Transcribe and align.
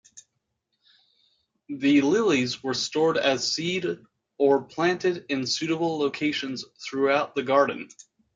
The 1.69 2.01
lilies 2.01 2.63
were 2.63 2.73
stored 2.73 3.19
as 3.19 3.53
seed 3.53 3.85
or 4.39 4.63
planted 4.63 5.27
in 5.29 5.45
suitable 5.45 5.99
locations 5.99 6.65
throughout 6.83 7.35
the 7.35 7.43
garden. 7.43 7.87